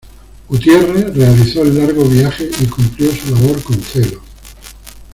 [0.49, 4.19] Gutierre realizó el largo viaje y cumplió su labor con celo.